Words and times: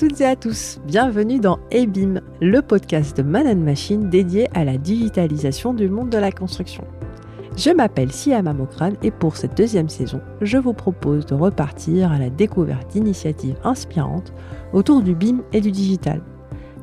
toutes 0.00 0.22
et 0.22 0.24
à 0.24 0.34
tous, 0.34 0.80
bienvenue 0.86 1.40
dans 1.40 1.58
EBIM, 1.70 2.22
le 2.40 2.62
podcast 2.62 3.14
de 3.18 3.22
Man 3.22 3.62
Machine 3.62 4.08
dédié 4.08 4.48
à 4.54 4.64
la 4.64 4.78
digitalisation 4.78 5.74
du 5.74 5.90
monde 5.90 6.08
de 6.08 6.16
la 6.16 6.32
construction. 6.32 6.84
Je 7.58 7.68
m'appelle 7.68 8.10
Siama 8.10 8.54
Mokran 8.54 8.92
et 9.02 9.10
pour 9.10 9.36
cette 9.36 9.58
deuxième 9.58 9.90
saison, 9.90 10.22
je 10.40 10.56
vous 10.56 10.72
propose 10.72 11.26
de 11.26 11.34
repartir 11.34 12.12
à 12.12 12.18
la 12.18 12.30
découverte 12.30 12.90
d'initiatives 12.92 13.58
inspirantes 13.62 14.32
autour 14.72 15.02
du 15.02 15.14
BIM 15.14 15.42
et 15.52 15.60
du 15.60 15.70
digital. 15.70 16.22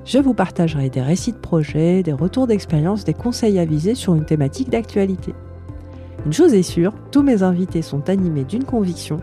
Je 0.05 0.19
vous 0.19 0.35
partagerai 0.35 0.91
des 0.91 1.01
récits 1.01 1.33
de 1.33 1.39
projets, 1.39 2.03
des 2.03 2.13
retours 2.13 2.45
d'expérience, 2.45 3.03
des 3.03 3.15
conseils 3.15 3.57
avisés 3.57 3.95
sur 3.95 4.13
une 4.13 4.25
thématique 4.25 4.69
d'actualité. 4.69 5.33
Une 6.27 6.33
chose 6.33 6.53
est 6.53 6.61
sûre, 6.61 6.93
tous 7.11 7.23
mes 7.23 7.41
invités 7.41 7.81
sont 7.81 8.11
animés 8.11 8.43
d'une 8.43 8.63
conviction, 8.63 9.17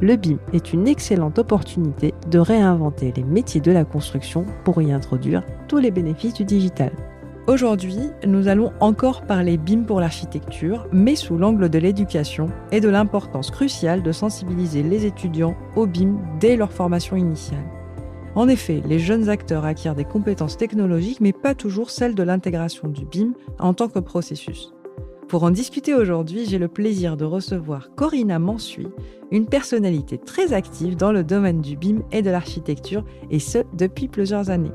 le 0.00 0.16
BIM 0.16 0.38
est 0.52 0.72
une 0.72 0.86
excellente 0.86 1.38
opportunité 1.38 2.12
de 2.30 2.38
réinventer 2.38 3.12
les 3.16 3.24
métiers 3.24 3.60
de 3.60 3.72
la 3.72 3.84
construction 3.84 4.44
pour 4.64 4.82
y 4.82 4.92
introduire 4.92 5.42
tous 5.68 5.78
les 5.78 5.90
bénéfices 5.90 6.34
du 6.34 6.44
digital. 6.44 6.92
Aujourd'hui, 7.46 7.98
nous 8.26 8.48
allons 8.48 8.72
encore 8.80 9.22
parler 9.22 9.56
BIM 9.56 9.84
pour 9.84 10.00
l'architecture, 10.00 10.86
mais 10.92 11.14
sous 11.14 11.38
l'angle 11.38 11.68
de 11.68 11.78
l'éducation 11.78 12.48
et 12.72 12.80
de 12.80 12.88
l'importance 12.88 13.50
cruciale 13.50 14.02
de 14.02 14.12
sensibiliser 14.12 14.82
les 14.82 15.06
étudiants 15.06 15.56
au 15.76 15.86
BIM 15.86 16.16
dès 16.40 16.56
leur 16.56 16.72
formation 16.72 17.16
initiale. 17.16 17.64
En 18.34 18.48
effet, 18.48 18.82
les 18.84 18.98
jeunes 18.98 19.30
acteurs 19.30 19.64
acquièrent 19.64 19.94
des 19.94 20.04
compétences 20.04 20.58
technologiques, 20.58 21.22
mais 21.22 21.32
pas 21.32 21.54
toujours 21.54 21.90
celles 21.90 22.14
de 22.14 22.22
l'intégration 22.22 22.88
du 22.88 23.06
BIM 23.06 23.32
en 23.58 23.72
tant 23.72 23.88
que 23.88 24.00
processus. 24.00 24.75
Pour 25.28 25.42
en 25.42 25.50
discuter 25.50 25.92
aujourd'hui, 25.92 26.46
j'ai 26.46 26.58
le 26.58 26.68
plaisir 26.68 27.16
de 27.16 27.24
recevoir 27.24 27.90
Corinna 27.96 28.38
Mansui, 28.38 28.86
une 29.32 29.46
personnalité 29.46 30.18
très 30.18 30.52
active 30.52 30.94
dans 30.94 31.10
le 31.10 31.24
domaine 31.24 31.60
du 31.60 31.76
BIM 31.76 32.02
et 32.12 32.22
de 32.22 32.30
l'architecture, 32.30 33.04
et 33.30 33.40
ce 33.40 33.58
depuis 33.72 34.06
plusieurs 34.06 34.50
années. 34.50 34.70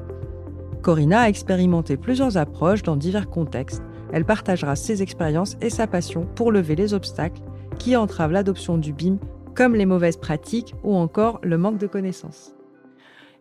Corinna 0.81 1.21
a 1.21 1.30
expérimenté 1.30 1.95
plusieurs 1.95 2.35
approches 2.35 2.83
dans 2.83 2.97
divers 2.97 3.30
contextes. 3.30 3.81
Elle 4.11 4.25
partagera 4.25 4.75
ses 4.75 5.02
expériences 5.02 5.55
et 5.61 5.69
sa 5.69 5.88
passion 5.88 6.27
pour 6.35 6.52
lever 6.52 6.75
les 6.75 6.93
obstacles 6.93 7.41
qui 7.80 7.95
entravent 7.95 8.33
l'adoption 8.33 8.77
du 8.77 8.91
BIM, 8.91 9.19
comme 9.55 9.75
les 9.75 9.86
mauvaises 9.86 10.17
pratiques 10.17 10.75
ou 10.83 10.95
encore 10.95 11.39
le 11.43 11.58
manque 11.58 11.77
de 11.77 11.88
connaissances. 11.88 12.55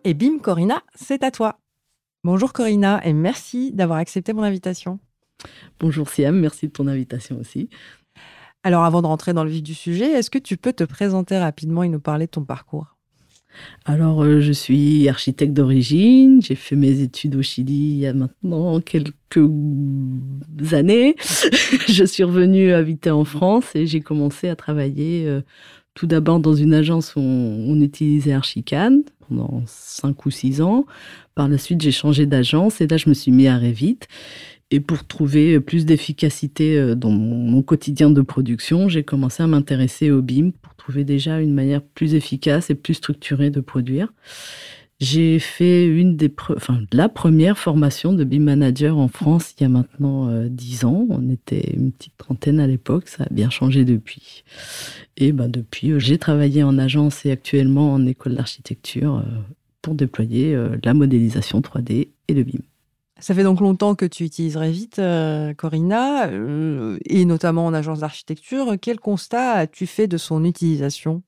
Et 0.05 0.15
BIM, 0.15 0.39
Corinna, 0.39 0.83
c'est 0.95 1.25
à 1.25 1.33
toi. 1.33 1.59
Bonjour 2.23 2.53
Corinna 2.53 3.01
et 3.05 3.15
merci 3.15 3.73
d'avoir 3.73 3.99
accepté 3.99 4.33
mon 4.33 4.43
invitation. 4.45 5.01
Bonjour 5.79 6.09
Siam, 6.09 6.39
merci 6.39 6.69
de 6.69 6.73
ton 6.73 6.87
invitation 6.87 7.39
aussi. 7.39 7.69
Alors 8.63 8.85
avant 8.85 9.01
de 9.01 9.07
rentrer 9.07 9.33
dans 9.33 9.45
le 9.45 9.51
vif 9.51 9.63
du 9.63 9.75
sujet, 9.75 10.11
est-ce 10.13 10.31
que 10.31 10.39
tu 10.39 10.57
peux 10.57 10.73
te 10.73 10.85
présenter 10.85 11.39
rapidement 11.39 11.83
et 11.83 11.89
nous 11.89 12.01
parler 12.01 12.27
de 12.27 12.31
ton 12.31 12.45
parcours? 12.45 12.97
Alors, 13.85 14.23
euh, 14.23 14.41
je 14.41 14.53
suis 14.53 15.09
architecte 15.09 15.53
d'origine. 15.53 16.41
J'ai 16.43 16.55
fait 16.55 16.77
mes 16.77 17.01
études 17.01 17.37
au 17.37 17.43
Chili 17.43 17.93
il 17.93 17.99
y 17.99 18.07
a 18.07 18.13
maintenant 18.13 18.81
quelques 18.81 19.51
années. 20.73 21.17
je 21.89 22.05
suis 22.05 22.25
revenue 22.25 22.73
habiter 22.73 23.11
en 23.11 23.25
France 23.25 23.75
et 23.75 23.87
j'ai 23.87 24.01
commencé 24.01 24.49
à 24.49 24.57
travailler 24.57 25.27
euh, 25.27 25.41
tout 25.95 26.07
d'abord 26.07 26.41
dans 26.41 26.55
une 26.55 26.75
agence 26.75 27.17
où 27.17 27.21
on, 27.21 27.81
utilisait 27.81 28.33
Archicad 28.33 28.95
pendant 29.29 29.63
cinq 29.67 30.27
ou 30.27 30.31
six 30.31 30.61
ans. 30.61 30.87
Par 31.35 31.49
la 31.49 31.59
suite, 31.59 31.81
j'ai 31.81 31.93
changé 31.93 32.27
d'agence 32.27 32.81
et 32.81 32.87
là, 32.87 32.97
je 32.97 33.09
me 33.09 33.15
suis 33.15 33.33
mis 33.33 33.49
à 33.49 33.59
Revit. 33.59 33.99
Et 34.73 34.81
pour 34.81 35.05
trouver 35.05 35.59
plus 35.59 35.85
d'efficacité 35.85 36.79
euh, 36.79 36.95
dans 36.95 37.11
mon 37.11 37.63
quotidien 37.63 38.11
de 38.11 38.23
production, 38.23 38.89
j'ai 38.89 39.03
commencé 39.03 39.43
à 39.43 39.47
m'intéresser 39.47 40.11
au 40.11 40.23
BIM 40.23 40.53
pour 40.63 40.75
trouver 40.77 41.05
déjà 41.05 41.41
une 41.41 41.55
manière 41.55 41.83
plus 41.83 42.15
efficace 42.15 42.71
et 42.71 42.77
plus 42.77 42.95
structurée 42.95 43.51
de 43.51 43.61
produire. 43.61 44.13
J'ai 45.01 45.39
fait 45.39 45.87
une 45.87 46.17
des 46.17 46.31
enfin, 46.51 46.83
la 46.93 47.09
première 47.09 47.57
formation 47.57 48.13
de 48.13 48.23
BIM 48.23 48.41
manager 48.41 48.99
en 48.99 49.09
France 49.09 49.55
il 49.59 49.63
y 49.63 49.67
a 49.67 49.71
maintenant 49.71 50.29
euh, 50.29 50.49
dix 50.49 50.85
ans. 50.85 51.07
On 51.09 51.31
était 51.31 51.73
une 51.75 51.91
petite 51.91 52.17
trentaine 52.19 52.61
à 52.61 52.67
l'époque, 52.67 53.09
ça 53.09 53.25
a 53.25 53.29
bien 53.33 53.51
changé 53.51 53.85
depuis. 53.85 54.45
Et 55.17 55.33
ben, 55.33 55.49
depuis, 55.49 55.93
euh, 55.93 55.99
j'ai 55.99 56.19
travaillé 56.19 56.63
en 56.63 56.79
agence 56.79 57.25
et 57.27 57.33
actuellement 57.33 57.93
en 57.93 58.07
école 58.07 58.37
d'architecture 58.37 59.25
pour 59.83 59.95
déployer 59.95 60.55
la 60.85 60.93
modélisation 60.93 61.61
3D 61.61 62.11
et 62.29 62.35
le 62.35 62.43
BIM. 62.45 62.61
Ça 63.21 63.35
fait 63.35 63.43
donc 63.43 63.61
longtemps 63.61 63.95
que 63.95 64.07
tu 64.07 64.25
utiliserais 64.25 64.71
vite, 64.71 64.99
euh, 64.99 65.53
Corinna, 65.53 66.29
euh, 66.29 66.99
et 67.05 67.27
notamment 67.27 67.67
en 67.67 67.75
agence 67.75 68.01
d'architecture. 68.01 68.77
Quel 68.81 68.99
constat 68.99 69.53
as-tu 69.53 69.87
fait 69.87 70.07
de 70.07 70.17
son 70.17 70.43
utilisation? 70.45 71.23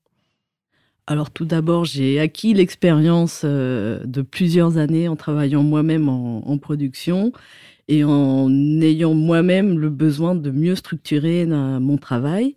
Alors 1.06 1.30
tout 1.30 1.44
d'abord, 1.44 1.84
j'ai 1.84 2.18
acquis 2.18 2.54
l'expérience 2.54 3.42
euh, 3.44 4.02
de 4.04 4.22
plusieurs 4.22 4.78
années 4.78 5.08
en 5.08 5.16
travaillant 5.16 5.62
moi-même 5.62 6.08
en, 6.08 6.56
production 6.58 7.32
et 7.88 8.04
en 8.04 8.48
ayant 8.80 9.12
moi-même 9.12 9.78
le 9.78 9.90
besoin 9.90 10.34
de 10.34 10.50
mieux 10.50 10.76
structurer 10.76 11.44
mon 11.44 11.98
travail 11.98 12.56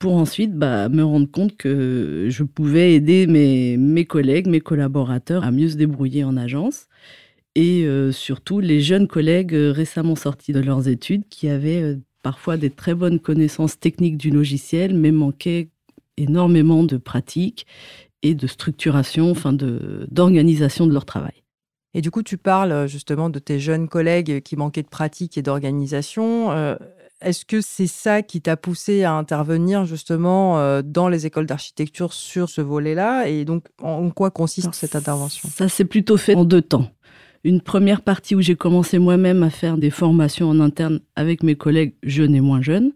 pour 0.00 0.16
ensuite 0.16 0.54
bah, 0.54 0.88
me 0.88 1.04
rendre 1.04 1.30
compte 1.30 1.56
que 1.56 2.26
je 2.30 2.42
pouvais 2.42 2.94
aider 2.94 3.26
mes 3.26 4.04
collègues, 4.06 4.48
mes 4.48 4.60
collaborateurs 4.60 5.44
à 5.44 5.52
mieux 5.52 5.68
se 5.68 5.76
débrouiller 5.76 6.24
en 6.24 6.36
agence 6.36 6.88
et 7.54 7.84
euh, 7.84 8.12
surtout 8.12 8.60
les 8.60 8.80
jeunes 8.80 9.06
collègues 9.06 9.54
euh, 9.54 9.70
récemment 9.70 10.16
sortis 10.16 10.52
de 10.52 10.60
leurs 10.60 10.88
études 10.88 11.28
qui 11.28 11.48
avaient 11.48 11.82
euh, 11.82 11.96
parfois 12.22 12.56
des 12.56 12.70
très 12.70 12.94
bonnes 12.94 13.20
connaissances 13.20 13.78
techniques 13.78 14.16
du 14.16 14.30
logiciel, 14.30 14.94
mais 14.94 15.12
manquaient 15.12 15.68
énormément 16.16 16.82
de 16.82 16.96
pratique 16.96 17.66
et 18.22 18.34
de 18.34 18.46
structuration, 18.46 19.30
enfin 19.30 19.52
d'organisation 19.52 20.86
de, 20.86 20.92
leur 20.92 21.04
travail. 21.04 21.42
Et 21.92 22.00
du 22.00 22.10
coup, 22.10 22.22
tu 22.22 22.38
parles 22.38 22.88
justement 22.88 23.28
de 23.30 23.38
tes 23.38 23.60
jeunes 23.60 23.88
collègues 23.88 24.40
qui 24.42 24.56
manquaient 24.56 24.82
de 24.82 24.88
pratique 24.88 25.36
et 25.36 25.42
d'organisation. 25.42 26.50
Est-ce 27.20 27.44
que 27.44 27.60
c'est 27.60 27.86
ça 27.86 28.22
qui 28.22 28.40
t'a 28.40 28.56
poussé 28.56 29.04
à 29.04 29.12
intervenir 29.12 29.84
justement 29.84 30.80
dans 30.82 31.08
les 31.08 31.26
écoles 31.26 31.46
d'architecture 31.46 32.14
sur 32.14 32.48
ce 32.48 32.62
volet-là? 32.62 33.28
Et 33.28 33.44
donc, 33.44 33.66
en 33.82 34.08
quoi 34.10 34.30
consiste 34.30 34.72
cette 34.72 34.96
intervention? 34.96 35.48
Ça 35.54 35.68
s'est 35.68 35.84
plutôt 35.84 36.16
fait 36.16 36.34
en 36.34 36.44
deux 36.44 36.62
temps 36.62 36.88
une 37.44 37.60
première 37.60 38.00
partie 38.00 38.34
où 38.34 38.40
j'ai 38.40 38.56
commencé 38.56 38.98
moi-même 38.98 39.42
à 39.42 39.50
faire 39.50 39.76
des 39.76 39.90
formations 39.90 40.48
en 40.48 40.60
interne 40.60 41.00
avec 41.14 41.42
mes 41.42 41.54
collègues 41.54 41.94
jeunes 42.02 42.34
et 42.34 42.40
moins 42.40 42.62
jeunes 42.62 42.92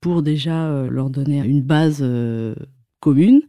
pour 0.00 0.22
déjà 0.22 0.68
euh, 0.68 0.88
leur 0.88 1.10
donner 1.10 1.38
une 1.38 1.62
base 1.62 1.98
euh, 2.00 2.54
commune. 3.00 3.42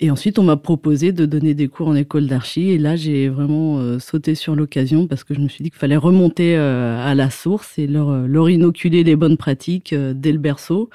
Et 0.00 0.12
ensuite, 0.12 0.38
on 0.38 0.44
m'a 0.44 0.56
proposé 0.56 1.10
de 1.10 1.26
donner 1.26 1.54
des 1.54 1.66
cours 1.66 1.88
en 1.88 1.96
école 1.96 2.28
d'archi. 2.28 2.70
Et 2.70 2.78
là, 2.78 2.94
j'ai 2.94 3.28
vraiment 3.28 3.78
euh, 3.78 3.98
sauté 3.98 4.36
sur 4.36 4.54
l'occasion 4.54 5.08
parce 5.08 5.24
que 5.24 5.34
je 5.34 5.40
me 5.40 5.48
suis 5.48 5.64
dit 5.64 5.70
qu'il 5.70 5.78
fallait 5.78 5.96
remonter 5.96 6.54
à 6.56 7.14
la 7.16 7.30
source 7.30 7.78
et 7.80 7.88
leur, 7.88 8.48
inoculer 8.48 9.02
les 9.02 9.16
bonnes 9.16 9.36
pratiques 9.36 9.92
dès 9.92 10.30
le 10.30 10.38
berceau 10.38 10.88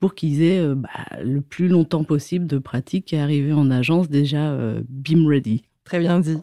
pour 0.00 0.16
qu'ils 0.16 0.42
aient 0.42 0.74
bah, 0.74 0.88
le 1.22 1.42
plus 1.42 1.68
longtemps 1.68 2.02
possible 2.02 2.48
de 2.48 2.58
pratiques 2.58 3.12
et 3.12 3.20
arriver 3.20 3.52
en 3.52 3.70
agence 3.70 4.08
déjà 4.08 4.56
BIM 4.88 5.28
ready. 5.28 5.62
Très 5.90 5.98
bien 5.98 6.20
dit. 6.20 6.38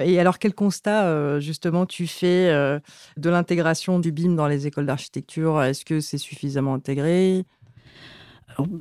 Et 0.00 0.18
alors, 0.18 0.40
quel 0.40 0.54
constat, 0.54 1.06
euh, 1.06 1.38
justement, 1.38 1.86
tu 1.86 2.08
fais 2.08 2.48
euh, 2.48 2.80
de 3.16 3.30
l'intégration 3.30 4.00
du 4.00 4.10
BIM 4.10 4.34
dans 4.34 4.48
les 4.48 4.66
écoles 4.66 4.86
d'architecture? 4.86 5.62
Est-ce 5.62 5.84
que 5.84 6.00
c'est 6.00 6.18
suffisamment 6.18 6.74
intégré? 6.74 7.44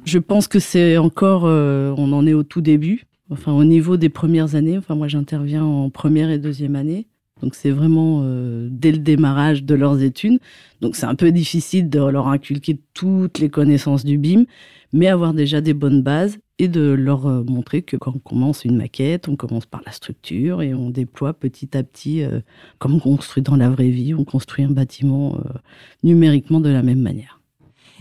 Je 0.05 0.17
pense 0.17 0.47
que 0.47 0.57
c'est 0.57 0.97
encore, 0.97 1.43
euh, 1.45 1.93
on 1.97 2.11
en 2.13 2.25
est 2.25 2.33
au 2.33 2.41
tout 2.41 2.61
début. 2.61 3.03
Enfin, 3.29 3.51
au 3.53 3.63
niveau 3.63 3.95
des 3.95 4.09
premières 4.09 4.55
années, 4.55 4.79
enfin, 4.79 4.95
moi, 4.95 5.07
j'interviens 5.07 5.63
en 5.63 5.91
première 5.91 6.31
et 6.31 6.39
deuxième 6.39 6.75
année. 6.75 7.05
Donc, 7.41 7.55
c'est 7.55 7.71
vraiment 7.71 8.21
dès 8.69 8.91
le 8.91 8.97
démarrage 8.97 9.63
de 9.63 9.75
leurs 9.75 10.01
études. 10.01 10.39
Donc, 10.81 10.95
c'est 10.95 11.05
un 11.05 11.15
peu 11.15 11.31
difficile 11.31 11.89
de 11.89 11.99
leur 11.99 12.27
inculquer 12.27 12.79
toutes 12.93 13.39
les 13.39 13.49
connaissances 13.49 14.05
du 14.05 14.17
BIM, 14.17 14.45
mais 14.93 15.07
avoir 15.07 15.33
déjà 15.33 15.61
des 15.61 15.73
bonnes 15.73 16.01
bases 16.01 16.39
et 16.59 16.67
de 16.67 16.81
leur 16.91 17.27
euh, 17.27 17.43
montrer 17.43 17.81
que 17.81 17.97
quand 17.97 18.15
on 18.15 18.19
commence 18.19 18.65
une 18.65 18.75
maquette, 18.75 19.27
on 19.27 19.35
commence 19.35 19.65
par 19.65 19.81
la 19.85 19.91
structure 19.91 20.61
et 20.61 20.73
on 20.73 20.89
déploie 20.89 21.33
petit 21.33 21.77
à 21.77 21.83
petit, 21.83 22.23
euh, 22.23 22.39
comme 22.79 22.95
on 22.95 22.99
construit 22.99 23.43
dans 23.43 23.55
la 23.55 23.69
vraie 23.69 23.89
vie, 23.89 24.13
on 24.13 24.25
construit 24.25 24.65
un 24.65 24.71
bâtiment 24.71 25.35
euh, 25.35 25.59
numériquement 26.03 26.59
de 26.59 26.69
la 26.69 26.81
même 26.81 27.01
manière. 27.01 27.41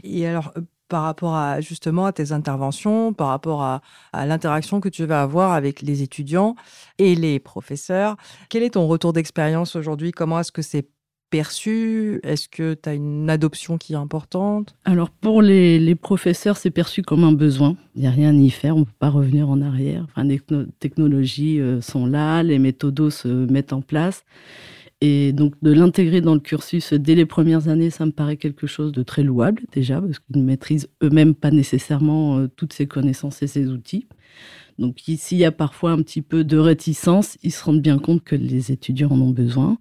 Et 0.04 0.26
alors, 0.26 0.52
par 0.88 1.02
rapport 1.02 1.34
à 1.34 1.60
justement 1.60 2.06
à 2.06 2.12
tes 2.12 2.32
interventions, 2.32 3.12
par 3.12 3.28
rapport 3.28 3.62
à, 3.62 3.80
l'interaction 4.12 4.80
que 4.80 4.88
tu 4.88 5.04
vas 5.04 5.22
avoir 5.22 5.52
avec 5.52 5.82
les 5.82 6.02
étudiants 6.02 6.56
et 6.98 7.14
les 7.14 7.38
professeurs, 7.38 8.16
quel 8.48 8.62
est 8.62 8.70
ton 8.70 8.86
retour 8.86 9.12
d'expérience 9.12 9.76
aujourd'hui? 9.76 10.12
Comment 10.12 10.40
est-ce 10.40 10.52
que 10.52 10.62
c'est 10.62 10.88
perçu? 11.30 12.20
Est-ce 12.22 12.48
que 12.48 12.74
tu 12.74 12.88
as 12.88 12.94
une 12.94 13.28
adoption 13.28 13.78
qui 13.78 13.92
est 13.92 13.96
importante? 13.96 14.74
Alors 14.84 15.10
pour 15.10 15.42
les, 15.42 15.94
professeurs, 15.94 16.56
c'est 16.56 16.70
perçu 16.70 17.02
comme 17.02 17.24
un 17.24 17.32
besoin. 17.32 17.76
Il 17.94 18.02
n'y 18.02 18.06
a 18.06 18.10
rien 18.10 18.30
à 18.30 18.40
y 18.40 18.50
faire, 18.50 18.76
on 18.76 18.80
ne 18.80 18.84
peut 18.84 18.90
pas 18.98 19.10
revenir 19.10 19.48
en 19.50 19.60
arrière. 19.60 20.04
Enfin, 20.04 20.24
les 20.24 20.40
technologies 20.78 21.60
euh, 21.60 21.80
sont 21.80 22.06
là, 22.06 22.42
les 22.42 22.58
méthodos 22.58 23.10
se 23.10 23.28
mettent 23.28 23.72
en 23.72 23.82
place. 23.82 24.24
Et 25.02 25.32
donc 25.32 25.52
de 25.60 25.72
l'intégrer 25.72 26.22
dans 26.22 26.34
le 26.34 26.40
cursus 26.40 26.94
dès 26.94 27.14
les 27.14 27.26
premières 27.26 27.68
années, 27.68 27.90
ça 27.90 28.06
me 28.06 28.12
paraît 28.12 28.38
quelque 28.38 28.66
chose 28.66 28.92
de 28.92 29.02
très 29.02 29.22
louable 29.22 29.62
déjà, 29.72 30.00
parce 30.00 30.18
qu'ils 30.20 30.38
ne 30.38 30.42
maîtrisent 30.42 30.88
eux-mêmes 31.02 31.34
pas 31.34 31.50
nécessairement 31.50 32.38
euh, 32.38 32.48
toutes 32.48 32.72
ces 32.72 32.86
connaissances 32.86 33.42
et 33.42 33.46
ces 33.46 33.68
outils. 33.68 34.06
Donc 34.78 34.96
s'il 35.04 35.38
y 35.38 35.44
a 35.44 35.52
parfois 35.52 35.92
un 35.92 36.02
petit 36.02 36.22
peu 36.22 36.44
de 36.44 36.56
réticence, 36.56 37.36
ils 37.42 37.52
se 37.52 37.64
rendent 37.64 37.82
bien 37.82 37.98
compte 37.98 38.24
que 38.24 38.36
les 38.36 38.72
étudiants 38.72 39.10
en 39.10 39.20
ont 39.20 39.30
besoin. 39.30 39.78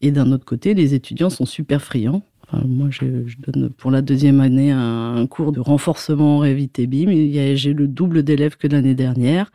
Et 0.00 0.10
d'un 0.10 0.32
autre 0.32 0.44
côté, 0.44 0.74
les 0.74 0.94
étudiants 0.94 1.30
sont 1.30 1.46
super 1.46 1.82
friands. 1.82 2.22
moi, 2.52 2.88
je, 2.90 3.04
donne 3.38 3.70
pour 3.70 3.90
la 3.90 4.02
deuxième 4.02 4.40
année 4.40 4.72
un, 4.72 5.26
cours 5.26 5.52
de 5.52 5.60
renforcement 5.60 6.38
Revit 6.38 6.70
BIM. 6.86 7.54
J'ai 7.54 7.72
le 7.72 7.88
double 7.88 8.22
d'élèves 8.22 8.56
que 8.56 8.68
l'année 8.68 8.94
dernière. 8.94 9.50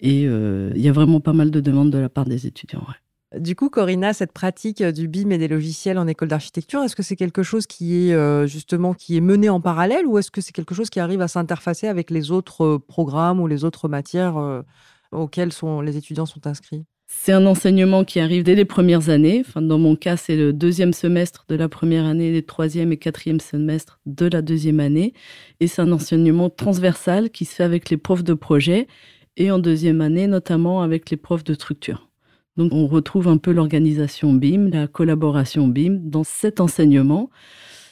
Et 0.00 0.26
euh, 0.26 0.70
il 0.76 0.82
y 0.82 0.88
a 0.88 0.92
vraiment 0.92 1.20
pas 1.20 1.32
mal 1.32 1.50
de 1.50 1.60
demandes 1.60 1.90
de 1.90 1.98
la 1.98 2.08
part 2.08 2.24
des 2.24 2.46
étudiants. 2.46 2.86
Du 3.38 3.56
coup, 3.56 3.68
Corinna, 3.68 4.12
cette 4.12 4.32
pratique 4.32 4.80
euh, 4.80 4.92
du 4.92 5.08
BIM 5.08 5.30
et 5.30 5.38
des 5.38 5.48
logiciels 5.48 5.98
en 5.98 6.06
école 6.06 6.28
d'architecture, 6.28 6.82
est-ce 6.82 6.94
que 6.94 7.02
c'est 7.02 7.16
quelque 7.16 7.42
chose 7.42 7.66
qui 7.66 8.08
est 8.08 8.14
euh, 8.14 8.46
justement 8.46 8.94
qui 8.94 9.16
est 9.16 9.20
mené 9.20 9.48
en 9.48 9.60
parallèle 9.60 10.06
ou 10.06 10.18
est-ce 10.18 10.30
que 10.30 10.40
c'est 10.40 10.52
quelque 10.52 10.74
chose 10.74 10.90
qui 10.90 11.00
arrive 11.00 11.20
à 11.20 11.28
s'interfacer 11.28 11.88
avec 11.88 12.10
les 12.10 12.30
autres 12.30 12.64
euh, 12.64 12.78
programmes 12.78 13.40
ou 13.40 13.46
les 13.46 13.64
autres 13.64 13.88
matières 13.88 14.62
auxquelles 15.12 15.52
sont, 15.52 15.80
les 15.80 15.96
étudiants 15.96 16.26
sont 16.26 16.46
inscrits? 16.46 16.84
C'est 17.06 17.32
un 17.32 17.46
enseignement 17.46 18.04
qui 18.04 18.20
arrive 18.20 18.44
dès 18.44 18.54
les 18.54 18.64
premières 18.64 19.08
années. 19.08 19.42
Enfin, 19.46 19.62
dans 19.62 19.78
mon 19.78 19.96
cas, 19.96 20.16
c'est 20.16 20.36
le 20.36 20.52
deuxième 20.52 20.92
semestre 20.92 21.44
de 21.48 21.54
la 21.54 21.68
première 21.68 22.04
année, 22.04 22.32
le 22.32 22.42
troisième 22.42 22.92
et 22.92 22.96
quatrième 22.96 23.40
semestre 23.40 24.00
de 24.06 24.26
la 24.26 24.42
deuxième 24.42 24.80
année. 24.80 25.12
Et 25.60 25.66
c'est 25.66 25.82
un 25.82 25.92
enseignement 25.92 26.50
transversal 26.50 27.30
qui 27.30 27.44
se 27.44 27.56
fait 27.56 27.64
avec 27.64 27.90
les 27.90 27.96
profs 27.96 28.24
de 28.24 28.34
projet 28.34 28.88
et 29.36 29.50
en 29.50 29.58
deuxième 29.58 30.00
année, 30.00 30.26
notamment 30.26 30.82
avec 30.82 31.10
les 31.10 31.16
profs 31.16 31.44
de 31.44 31.54
structure. 31.54 32.08
Donc 32.56 32.72
on 32.72 32.86
retrouve 32.86 33.28
un 33.28 33.36
peu 33.36 33.52
l'organisation 33.52 34.32
BIM, 34.32 34.70
la 34.70 34.86
collaboration 34.86 35.68
BIM 35.68 35.98
dans 36.02 36.24
cet 36.24 36.60
enseignement, 36.60 37.30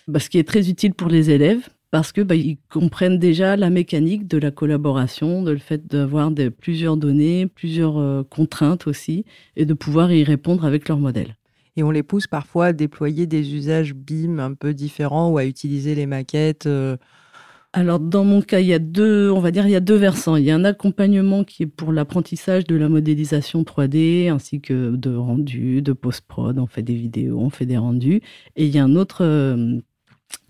bah, 0.09 0.20
ce 0.20 0.31
qui 0.31 0.38
est 0.38 0.49
très 0.49 0.69
utile 0.69 0.94
pour 0.94 1.09
les 1.09 1.31
élèves 1.31 1.69
parce 1.93 2.11
que 2.11 2.23
bah, 2.23 2.35
ils 2.35 2.56
comprennent 2.70 3.19
déjà 3.19 3.55
la 3.55 3.69
mécanique 3.69 4.26
de 4.26 4.38
la 4.38 4.50
collaboration, 4.50 5.43
de 5.43 5.50
le 5.50 5.59
fait 5.59 5.87
d'avoir 5.87 6.32
plusieurs 6.59 6.97
données, 6.97 7.47
plusieurs 7.47 7.99
euh, 7.99 8.23
contraintes 8.25 8.87
aussi, 8.87 9.26
et 9.56 9.67
de 9.67 9.75
pouvoir 9.75 10.11
y 10.11 10.25
répondre 10.25 10.65
avec 10.65 10.88
leur 10.88 10.99
modèle. 10.99 11.37
Et 11.76 11.82
on 11.82 11.91
les 11.91 12.03
pousse 12.03 12.26
parfois 12.26 12.67
à 12.67 12.73
déployer 12.73 13.26
des 13.26 13.55
usages 13.55 13.94
BIM 13.94 14.38
un 14.38 14.55
peu 14.55 14.73
différents 14.73 15.31
ou 15.31 15.38
à 15.38 15.44
utiliser 15.44 15.94
les 15.94 16.06
maquettes. 16.06 16.65
Euh, 16.65 16.97
alors 17.74 18.00
dans 18.00 18.24
mon 18.24 18.42
cas, 18.42 18.60
il 18.60 18.66
y 18.66 18.74
a 18.74 18.78
deux, 18.78 19.30
on 19.30 19.40
va 19.40 19.50
dire, 19.50 19.66
il 19.66 19.70
y 19.70 19.76
a 19.76 19.80
deux 19.80 19.96
versants. 19.96 20.36
Il 20.36 20.44
y 20.44 20.50
a 20.50 20.54
un 20.54 20.64
accompagnement 20.64 21.42
qui 21.42 21.62
est 21.62 21.66
pour 21.66 21.92
l'apprentissage 21.92 22.64
de 22.64 22.76
la 22.76 22.88
modélisation 22.90 23.62
3D 23.62 24.30
ainsi 24.30 24.60
que 24.60 24.94
de 24.94 25.14
rendu, 25.14 25.80
de 25.80 25.92
post-prod. 25.94 26.58
On 26.58 26.66
fait 26.66 26.82
des 26.82 26.94
vidéos, 26.94 27.38
on 27.38 27.50
fait 27.50 27.64
des 27.66 27.78
rendus. 27.78 28.20
Et 28.56 28.66
il 28.66 28.74
y 28.74 28.78
a 28.78 28.84
un 28.84 28.94
autre, 28.94 29.24
euh, 29.24 29.78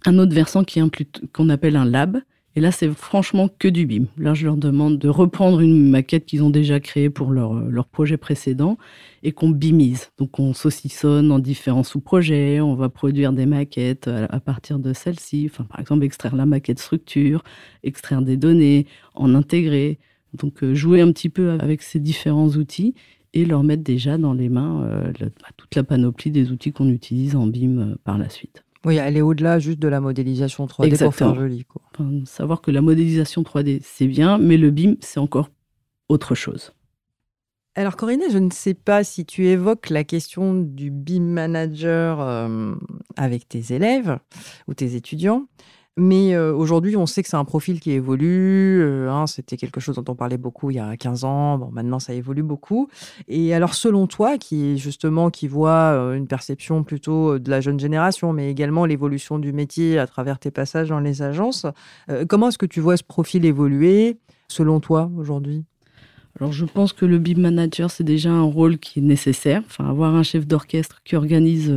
un 0.05 0.19
autre 0.19 0.35
versant 0.35 0.65
qui 0.65 0.81
est 0.81 1.29
qu'on 1.33 1.49
appelle 1.49 1.77
un 1.77 1.85
lab 1.85 2.19
et 2.55 2.61
là, 2.61 2.71
c'est 2.71 2.93
franchement 2.93 3.49
que 3.49 3.69
du 3.69 3.87
BIM. 3.87 4.05
Là, 4.19 4.35
je 4.35 4.45
leur 4.45 4.59
demande 4.59 4.99
de 4.99 5.09
reprendre 5.09 5.61
une 5.61 5.89
maquette 5.89 6.27
qu'ils 6.27 6.43
ont 6.43 6.51
déjà 6.51 6.81
créée 6.81 7.09
pour 7.09 7.31
leur, 7.31 7.55
leur 7.55 7.87
projet 7.87 8.19
précédent 8.19 8.77
et 9.23 9.33
qu'on 9.33 9.49
bimise. 9.49 10.11
Donc, 10.19 10.39
on 10.39 10.53
saucissonne 10.53 11.33
en 11.33 11.39
différents 11.39 11.83
sous-projets, 11.83 12.61
on 12.61 12.75
va 12.75 12.91
produire 12.91 13.33
des 13.33 13.47
maquettes 13.47 14.09
à, 14.09 14.41
partir 14.41 14.79
de 14.79 14.93
celles-ci. 14.93 15.49
Enfin, 15.51 15.65
par 15.65 15.81
exemple, 15.81 16.05
extraire 16.05 16.37
la 16.37 16.45
maquette 16.45 16.79
structure, 16.79 17.43
extraire 17.85 18.21
des 18.21 18.37
données, 18.37 18.87
en 19.15 19.35
intégrer. 19.35 19.99
Donc, 20.35 20.63
euh, 20.63 20.75
jouer 20.75 21.01
un 21.01 21.11
petit 21.13 21.31
peu 21.31 21.53
avec 21.53 21.81
ces 21.83 22.01
différents 22.01 22.49
outils 22.49 22.95
et 23.35 23.47
leur 23.47 23.63
mettre 23.63 23.83
déjà 23.83 24.19
dans 24.19 24.35
les 24.35 24.51
mains 24.51 24.85
euh, 24.85 25.13
bah, 25.21 25.49
toute 25.57 25.75
la 25.75 25.85
panoplie 25.85 26.31
des 26.31 26.51
outils 26.51 26.73
qu'on 26.73 26.91
utilise 26.91 27.35
en 27.35 27.47
BIM 27.47 27.79
euh, 27.79 27.95
par 28.05 28.19
la 28.19 28.29
suite. 28.29 28.63
Oui, 28.85 28.99
aller 28.99 29.23
au-delà 29.23 29.59
juste 29.59 29.79
de 29.79 29.89
la 29.89 30.01
modélisation 30.01 30.67
3D 30.67 30.99
pour 30.99 31.15
faire 31.15 31.35
joli. 31.35 31.65
Quoi. 31.65 31.83
savoir 32.25 32.61
que 32.61 32.71
la 32.71 32.81
modélisation 32.81 33.43
3D, 33.43 33.81
c'est 33.83 34.09
bien, 34.09 34.39
mais 34.39 34.57
le 34.57 34.71
BIM, 34.71 34.97
c'est 35.01 35.21
encore 35.21 35.51
autre 36.09 36.35
chose. 36.35 36.73
Alors 37.75 37.97
Corinne, 37.97 38.25
je 38.31 38.39
ne 38.39 38.51
sais 38.51 38.75
pas 38.75 39.03
si 39.03 39.25
tu 39.25 39.47
évoques 39.47 39.89
la 39.89 40.05
question 40.05 40.55
du 40.55 40.91
BIM 40.91 41.23
manager 41.23 42.21
euh, 42.21 42.75
avec 43.17 43.49
tes 43.49 43.73
élèves 43.73 44.19
ou 44.69 44.75
tes 44.75 44.95
étudiants. 44.95 45.47
Mais 45.99 46.35
euh, 46.35 46.55
aujourd'hui, 46.55 46.97
on 46.97 47.05
sait 47.05 47.23
que 47.23 47.29
c'est 47.29 47.37
un 47.37 47.45
profil 47.45 47.79
qui 47.79 47.91
évolue. 47.91 48.81
Euh, 48.83 49.11
hein, 49.11 49.27
C'était 49.27 49.59
quelque 49.59 49.79
chose 49.79 49.97
dont 49.97 50.05
on 50.11 50.15
parlait 50.15 50.39
beaucoup 50.39 50.71
il 50.71 50.77
y 50.77 50.81
a 50.81 50.97
15 50.97 51.25
ans. 51.25 51.59
Bon, 51.59 51.71
maintenant, 51.71 51.99
ça 51.99 52.15
évolue 52.15 52.43
beaucoup. 52.43 52.89
Et 53.29 53.53
alors, 53.53 53.75
selon 53.75 54.07
toi, 54.07 54.39
qui 54.39 54.79
justement 54.79 55.29
qui 55.29 55.49
voit 55.49 55.93
euh, 55.93 56.15
une 56.15 56.27
perception 56.27 56.83
plutôt 56.83 57.39
de 57.39 57.51
la 57.51 57.61
jeune 57.61 57.79
génération, 57.79 58.33
mais 58.33 58.51
également 58.51 58.87
l'évolution 58.87 59.39
du 59.39 59.53
métier 59.53 59.99
à 59.99 60.07
travers 60.07 60.39
tes 60.39 60.51
passages 60.51 60.89
dans 60.89 61.01
les 61.01 61.21
agences, 61.21 61.67
comment 62.29 62.49
est-ce 62.49 62.59
que 62.59 62.67
tu 62.67 62.81
vois 62.81 62.97
ce 62.97 63.05
profil 63.05 63.45
évoluer 63.45 64.19
selon 64.49 64.81
toi 64.81 65.11
aujourd'hui? 65.17 65.65
Alors 66.41 66.53
je 66.53 66.65
pense 66.65 66.95
que 66.95 67.05
le 67.05 67.19
BIM 67.19 67.41
manager, 67.41 67.91
c'est 67.91 68.05
déjà 68.05 68.31
un 68.31 68.43
rôle 68.43 68.79
qui 68.79 69.01
est 69.01 69.03
nécessaire. 69.03 69.63
Enfin, 69.67 69.89
avoir 69.89 70.15
un 70.15 70.23
chef 70.23 70.47
d'orchestre 70.47 71.03
qui 71.05 71.17
organise 71.17 71.71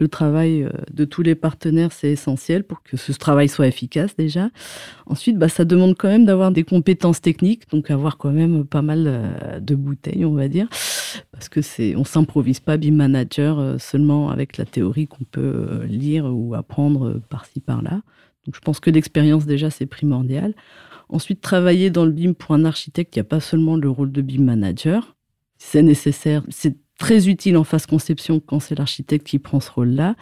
le 0.00 0.08
travail 0.08 0.64
euh, 0.64 0.70
de 0.92 1.04
tous 1.04 1.22
les 1.22 1.34
partenaires, 1.34 1.92
c'est 1.92 2.10
essentiel 2.10 2.64
pour 2.64 2.82
que 2.82 2.96
ce 2.96 3.12
travail 3.12 3.48
soit 3.48 3.66
efficace 3.66 4.16
déjà. 4.16 4.50
Ensuite, 5.06 5.38
bah, 5.38 5.48
ça 5.48 5.64
demande 5.64 5.96
quand 5.96 6.08
même 6.08 6.24
d'avoir 6.24 6.50
des 6.50 6.64
compétences 6.64 7.20
techniques, 7.20 7.70
donc 7.70 7.90
avoir 7.90 8.16
quand 8.16 8.32
même 8.32 8.64
pas 8.64 8.82
mal 8.82 9.04
euh, 9.06 9.60
de 9.60 9.74
bouteilles, 9.74 10.24
on 10.24 10.34
va 10.34 10.48
dire, 10.48 10.68
parce 11.32 11.48
que 11.48 11.62
c'est, 11.62 11.94
on 11.96 12.04
s'improvise 12.04 12.60
pas 12.60 12.76
BIM 12.76 12.92
manager 12.92 13.58
euh, 13.58 13.78
seulement 13.78 14.30
avec 14.30 14.56
la 14.56 14.64
théorie 14.64 15.06
qu'on 15.06 15.24
peut 15.24 15.84
lire 15.84 16.24
ou 16.24 16.54
apprendre 16.54 17.20
par-ci 17.28 17.60
par-là. 17.60 18.02
Donc 18.46 18.54
je 18.54 18.60
pense 18.60 18.80
que 18.80 18.90
l'expérience 18.90 19.44
déjà 19.44 19.70
c'est 19.70 19.86
primordial. 19.86 20.54
Ensuite, 21.08 21.40
travailler 21.40 21.90
dans 21.90 22.04
le 22.04 22.12
BIM 22.12 22.34
pour 22.34 22.54
un 22.54 22.64
architecte, 22.64 23.16
il 23.16 23.18
n'y 23.18 23.22
a 23.22 23.24
pas 23.24 23.40
seulement 23.40 23.76
le 23.76 23.90
rôle 23.90 24.12
de 24.12 24.22
BIM 24.22 24.44
manager. 24.44 25.16
C'est 25.58 25.82
nécessaire, 25.82 26.42
c'est 26.48 26.76
très 27.00 27.28
utile 27.28 27.56
en 27.56 27.64
phase 27.64 27.86
conception 27.86 28.40
quand 28.40 28.60
c'est 28.60 28.78
l'architecte 28.78 29.26
qui 29.26 29.40
prend 29.40 29.58
ce 29.58 29.70
rôle-là. 29.70 30.14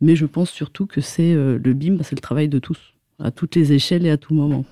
Mais 0.00 0.14
je 0.14 0.26
pense 0.26 0.50
surtout 0.50 0.86
que 0.86 1.00
c'est 1.00 1.32
euh, 1.34 1.58
le 1.62 1.72
BIM, 1.72 1.96
bah, 1.96 2.04
c'est 2.04 2.14
le 2.14 2.20
travail 2.20 2.48
de 2.48 2.60
tous, 2.60 2.78
à 3.18 3.32
toutes 3.32 3.56
les 3.56 3.72
échelles 3.72 4.06
et 4.06 4.10
à 4.10 4.18
tout 4.18 4.34
moment. 4.34 4.64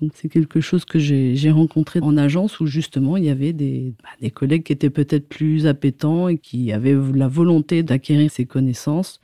Donc 0.00 0.12
c'est 0.14 0.28
quelque 0.28 0.60
chose 0.60 0.84
que 0.84 0.98
j'ai 0.98 1.50
rencontré 1.50 2.00
en 2.02 2.16
agence 2.16 2.58
où 2.58 2.66
justement 2.66 3.16
il 3.16 3.24
y 3.24 3.28
avait 3.28 3.52
des, 3.52 3.94
bah, 4.02 4.30
collègues 4.30 4.64
qui 4.64 4.72
étaient 4.72 4.90
peut-être 4.90 5.28
plus 5.28 5.66
appétents 5.66 6.26
et 6.28 6.38
qui 6.38 6.72
avaient 6.72 6.96
la 7.14 7.28
volonté 7.28 7.82
d'acquérir 7.84 8.30
ces 8.30 8.46
connaissances. 8.46 9.20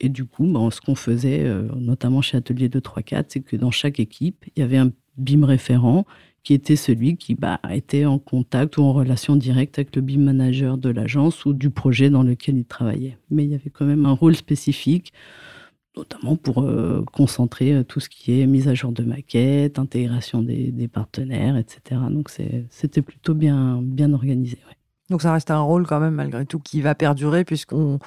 Et 0.00 0.08
du 0.08 0.24
coup, 0.24 0.46
bah, 0.46 0.68
ce 0.72 0.80
qu'on 0.80 0.96
faisait, 0.96 1.44
euh, 1.44 1.68
notamment 1.76 2.22
chez 2.22 2.36
Atelier 2.36 2.68
234, 2.68 3.30
c'est 3.30 3.40
que 3.40 3.54
dans 3.54 3.70
chaque 3.70 4.00
équipe, 4.00 4.44
il 4.56 4.60
y 4.60 4.62
avait 4.62 4.78
un 4.78 4.90
BIM 5.16 5.44
référent 5.46 6.04
qui 6.44 6.52
était 6.52 6.76
celui 6.76 7.16
qui 7.16 7.34
bah, 7.34 7.58
était 7.70 8.04
en 8.04 8.18
contact 8.18 8.76
ou 8.76 8.82
en 8.82 8.92
relation 8.92 9.34
directe 9.34 9.78
avec 9.78 9.96
le 9.96 10.02
BIM 10.02 10.20
manager 10.20 10.76
de 10.76 10.90
l'agence 10.90 11.46
ou 11.46 11.54
du 11.54 11.70
projet 11.70 12.10
dans 12.10 12.22
lequel 12.22 12.58
il 12.58 12.66
travaillait. 12.66 13.16
Mais 13.30 13.44
il 13.44 13.50
y 13.50 13.54
avait 13.54 13.70
quand 13.70 13.86
même 13.86 14.04
un 14.04 14.12
rôle 14.12 14.36
spécifique, 14.36 15.14
notamment 15.96 16.36
pour 16.36 16.62
euh, 16.62 17.02
concentrer 17.12 17.72
euh, 17.72 17.82
tout 17.82 17.98
ce 17.98 18.10
qui 18.10 18.40
est 18.40 18.46
mise 18.46 18.68
à 18.68 18.74
jour 18.74 18.92
de 18.92 19.02
maquettes, 19.02 19.78
intégration 19.78 20.42
des, 20.42 20.88
partenaires, 20.92 21.56
etc. 21.56 22.00
Donc 22.10 22.30
c'était 22.68 23.02
plutôt 23.02 23.34
bien, 23.34 23.80
bien 23.82 24.12
organisé. 24.12 24.58
Donc 25.08 25.22
ça 25.22 25.32
reste 25.32 25.50
un 25.50 25.60
rôle 25.60 25.86
quand 25.86 26.00
même 26.00 26.14
malgré 26.14 26.44
tout 26.44 26.58
qui 26.58 26.82
va 26.82 26.94
perdurer 26.94 27.44
puisqu'on 27.44 27.98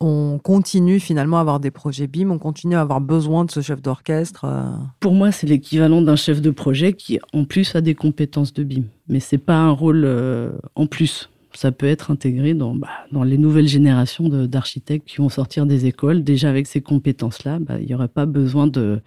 on 0.00 0.38
continue 0.38 1.00
finalement 1.00 1.38
à 1.38 1.40
avoir 1.40 1.60
des 1.60 1.70
projets 1.70 2.06
BIM, 2.06 2.30
on 2.30 2.38
continue 2.38 2.76
à 2.76 2.80
avoir 2.80 3.00
besoin 3.00 3.44
de 3.44 3.50
ce 3.50 3.60
chef 3.60 3.82
d'orchestre. 3.82 4.44
Euh. 4.44 4.70
Pour 5.00 5.12
moi, 5.12 5.32
c'est 5.32 5.46
l'équivalent 5.46 6.02
d'un 6.02 6.16
chef 6.16 6.40
de 6.40 6.50
projet 6.50 6.92
qui, 6.92 7.18
en 7.32 7.44
plus, 7.44 7.74
a 7.74 7.80
des 7.80 7.94
compétences 7.94 8.52
de 8.52 8.62
BIM. 8.62 8.84
Mais 9.08 9.20
c'est 9.20 9.38
pas 9.38 9.56
un 9.56 9.70
rôle 9.70 10.04
euh, 10.04 10.52
en 10.76 10.86
plus 10.86 11.30
ça 11.54 11.72
peut 11.72 11.86
être 11.86 12.10
intégré 12.10 12.54
dans, 12.54 12.74
bah, 12.74 12.88
dans 13.12 13.22
les 13.22 13.38
nouvelles 13.38 13.68
générations 13.68 14.28
d'architectes 14.28 15.06
qui 15.06 15.16
vont 15.16 15.28
sortir 15.28 15.66
des 15.66 15.86
écoles. 15.86 16.22
Déjà 16.22 16.50
avec 16.50 16.66
ces 16.66 16.80
compétences-là, 16.80 17.58
bah, 17.60 17.78
il 17.80 17.86
n'y 17.86 17.94
aurait 17.94 18.08
pas 18.08 18.26
besoin 18.26 18.66
de, 18.66 19.00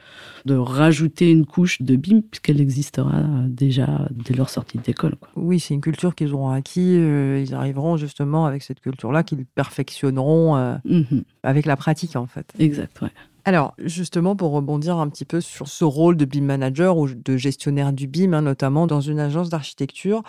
de 0.45 0.55
rajouter 0.55 1.31
une 1.31 1.45
couche 1.45 1.81
de 1.81 1.95
BIM 1.95 2.21
puisqu'elle 2.21 2.59
existera 2.59 3.23
déjà 3.47 4.07
dès 4.11 4.33
leur 4.33 4.49
sortie 4.49 4.79
d'école. 4.79 5.15
Oui, 5.35 5.59
c'est 5.59 5.73
une 5.73 5.81
culture 5.81 6.15
qu'ils 6.15 6.33
auront 6.33 6.49
acquis. 6.49 6.95
Euh, 6.97 7.43
ils 7.45 7.53
arriveront 7.53 7.97
justement 7.97 8.45
avec 8.45 8.63
cette 8.63 8.79
culture-là 8.79 9.23
qu'ils 9.23 9.45
perfectionneront 9.45 10.57
euh, 10.57 10.75
mmh 10.85 11.01
avec 11.43 11.65
la 11.65 11.75
pratique 11.75 12.15
en 12.15 12.27
fait. 12.27 12.53
Exact, 12.59 13.01
ouais. 13.01 13.09
Alors, 13.43 13.73
justement, 13.79 14.35
pour 14.35 14.51
rebondir 14.51 14.97
un 14.97 15.09
petit 15.09 15.25
peu 15.25 15.41
sur 15.41 15.67
ce 15.67 15.83
rôle 15.83 16.15
de 16.15 16.25
BIM 16.25 16.41
manager 16.45 16.97
ou 16.97 17.07
de 17.09 17.37
gestionnaire 17.37 17.91
du 17.91 18.07
BIM, 18.07 18.33
hein, 18.33 18.41
notamment 18.43 18.85
dans 18.85 19.01
une 19.01 19.19
agence 19.19 19.49
d'architecture, 19.49 20.21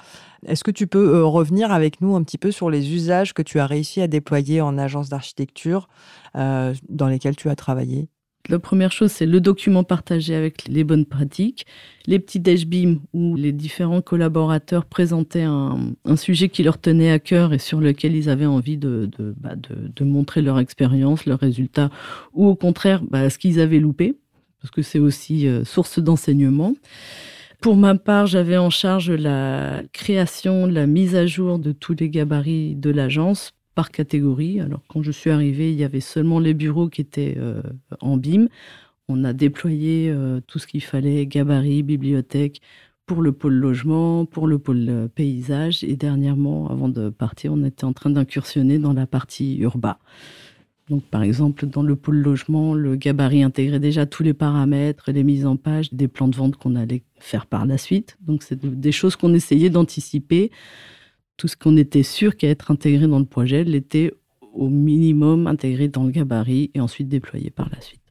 est-ce 0.47 0.65
que 0.65 0.71
tu 0.71 0.87
peux 0.87 1.17
euh, 1.17 1.25
revenir 1.25 1.73
avec 1.73 2.01
nous 2.01 2.17
un 2.17 2.23
petit 2.23 2.39
peu 2.39 2.51
sur 2.51 2.71
les 2.71 2.95
usages 2.95 3.35
que 3.35 3.43
tu 3.43 3.59
as 3.61 3.67
réussi 3.67 4.01
à 4.01 4.09
déployer 4.09 4.63
en 4.63 4.79
agence 4.79 5.11
d'architecture 5.11 5.89
euh, 6.37 6.75
dans 6.89 7.07
lesquels 7.09 7.37
tu 7.37 7.51
as 7.51 7.57
travaillé? 7.57 8.09
La 8.49 8.59
première 8.59 8.91
chose, 8.91 9.13
c'est 9.13 9.27
le 9.27 9.41
document 9.41 9.85
partagé 9.85 10.35
avec 10.35 10.67
les 10.67 10.83
bonnes 10.83 11.07
pratiques, 11.07 11.65
les 12.07 12.19
petits 12.19 12.41
dashbeams 12.41 12.99
où 13.13 13.37
les 13.37 13.53
différents 13.53 14.03
collaborateurs 14.03 14.85
présentaient 14.85 15.45
un, 15.45 15.95
sujet 16.17 16.49
qui 16.49 16.65
leur 16.65 16.79
tenait 16.79 17.13
à 17.13 17.21
cœur 17.21 17.53
et 17.53 17.59
sur 17.59 17.81
lequel 17.81 18.17
ils 18.17 18.29
avaient 18.29 18.47
envie 18.47 18.77
de, 18.77 19.09
de, 19.17 19.35
bah, 19.39 19.55
montrer 20.01 20.43
leur 20.43 20.59
expérience, 20.59 21.25
leurs 21.25 21.39
résultats, 21.39 21.91
ou 22.33 22.49
au 22.49 22.57
contraire 22.57 23.03
bah, 23.05 23.31
ce 23.31 23.39
qu'ils 23.39 23.61
avaient 23.61 23.79
loupé, 23.79 24.19
parce 24.61 24.73
que 24.73 24.83
c'est 24.83 24.99
aussi 24.99 25.47
euh, 25.47 25.65
source 25.65 26.01
d'enseignement. 26.01 26.75
Pour 27.61 27.77
ma 27.77 27.95
part, 27.95 28.27
j'avais 28.27 28.57
en 28.57 28.71
charge 28.71 29.09
la 29.13 29.83
création, 29.93 30.67
la 30.67 30.89
mise 30.89 31.15
à 31.15 31.27
jour 31.27 31.61
de 31.61 31.71
tous 31.71 31.95
les 31.95 32.11
gabarits 32.11 32.75
de 32.75 32.91
l'agence 32.91 33.53
par 33.75 33.91
catégorie. 33.91 34.61
Alors 34.61 34.83
quand 34.89 35.03
je 35.03 35.11
suis 35.11 35.31
arrivée, 35.31 35.73
il 35.73 35.79
y 35.79 35.85
avait 35.85 36.01
seulement 36.01 36.39
les 36.39 36.55
bureaux 36.55 36.89
qui 36.89 37.01
étaient 37.01 37.35
euh, 37.39 37.63
en 38.01 38.17
BIM. 38.17 38.49
On 39.09 39.25
a 39.25 39.33
déployé 39.33 40.11
euh, 40.11 40.41
tout 40.47 40.59
ce 40.59 40.67
qu'il 40.67 40.83
fallait, 40.83 41.27
gabarit, 41.27 41.83
bibliothèque, 41.83 42.61
pour 43.07 43.21
le 43.21 43.33
pôle 43.33 43.55
logement, 43.55 44.25
pour 44.25 44.47
le 44.47 44.59
pôle 44.59 44.87
euh, 44.89 45.09
paysage. 45.09 45.85
Et 45.85 45.97
dernièrement, 45.97 46.69
avant 46.69 46.89
de 46.89 47.11
partir, 47.11 47.53
on 47.53 47.65
était 47.65 47.85
en 47.85 47.93
train 47.93 48.11
d'incursionner 48.11 48.79
dans 48.79 48.93
la 48.93 49.07
partie 49.07 49.59
urbain. 49.59 49.97
Donc, 50.89 51.05
par 51.05 51.23
exemple, 51.23 51.67
dans 51.67 51.83
le 51.83 51.97
pôle 51.97 52.19
logement, 52.19 52.75
le 52.75 52.97
gabarit 52.97 53.43
intégrait 53.43 53.81
déjà 53.81 54.05
tous 54.07 54.23
les 54.23 54.35
paramètres, 54.35 55.11
les 55.11 55.25
mises 55.25 55.47
en 55.47 55.57
page, 55.57 55.93
des 55.93 56.09
plans 56.09 56.29
de 56.29 56.37
vente 56.37 56.57
qu'on 56.57 56.77
allait 56.77 57.03
faire 57.19 57.47
par 57.47 57.67
la 57.67 57.79
suite. 57.79 58.19
Donc, 58.21 58.43
c'est 58.43 58.65
des 58.65 58.93
choses 58.93 59.17
qu'on 59.17 59.33
essayait 59.33 59.71
d'anticiper 59.71 60.51
tout 61.37 61.49
ce 61.49 61.57
qu'on 61.57 61.77
était 61.77 62.03
sûr 62.03 62.37
qu'à 62.37 62.49
être 62.49 62.71
intégré 62.71 63.07
dans 63.07 63.19
le 63.19 63.25
projet 63.25 63.65
l'était 63.65 64.13
au 64.53 64.69
minimum 64.69 65.47
intégré 65.47 65.89
dans 65.89 66.05
le 66.05 66.11
gabarit 66.11 66.71
et 66.75 66.81
ensuite 66.81 67.09
déployé 67.09 67.51
par 67.51 67.69
la 67.71 67.81
suite. 67.81 68.03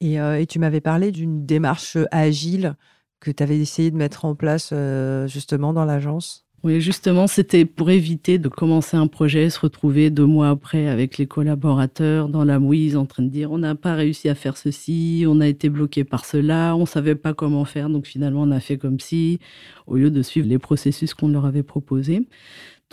Et, 0.00 0.20
euh, 0.20 0.44
tu 0.44 0.58
m'avais 0.58 0.80
parlé 0.80 1.12
d'une 1.12 1.46
démarche 1.46 1.96
agile 2.10 2.76
que 3.20 3.30
tu 3.30 3.42
avais 3.42 3.58
essayé 3.58 3.90
de 3.90 3.96
mettre 3.96 4.24
en 4.24 4.34
place 4.34 4.70
euh, 4.72 5.26
justement 5.26 5.72
dans 5.72 5.84
l'agence? 5.84 6.43
Oui, 6.64 6.80
justement, 6.80 7.26
c'était 7.26 7.66
pour 7.66 7.90
éviter 7.90 8.38
de 8.38 8.48
commencer 8.48 8.96
un 8.96 9.06
projet, 9.06 9.50
se 9.50 9.60
retrouver 9.60 10.08
deux 10.08 10.24
mois 10.24 10.48
après 10.48 10.86
avec 10.88 11.18
les 11.18 11.26
collaborateurs 11.26 12.30
dans 12.30 12.42
la 12.42 12.58
mouise 12.58 12.96
en 12.96 13.04
train 13.04 13.22
de 13.22 13.28
dire 13.28 13.52
on 13.52 13.58
n'a 13.58 13.74
pas 13.74 13.94
réussi 13.94 14.30
à 14.30 14.34
faire 14.34 14.56
ceci, 14.56 15.26
on 15.28 15.42
a 15.42 15.46
été 15.46 15.68
bloqué 15.68 16.04
par 16.04 16.24
cela, 16.24 16.74
on 16.74 16.86
savait 16.86 17.16
pas 17.16 17.34
comment 17.34 17.66
faire, 17.66 17.90
donc 17.90 18.06
finalement 18.06 18.44
on 18.44 18.50
a 18.50 18.60
fait 18.60 18.78
comme 18.78 18.98
si, 18.98 19.40
au 19.86 19.96
lieu 19.96 20.10
de 20.10 20.22
suivre 20.22 20.48
les 20.48 20.58
processus 20.58 21.12
qu'on 21.12 21.28
leur 21.28 21.44
avait 21.44 21.62
proposés. 21.62 22.26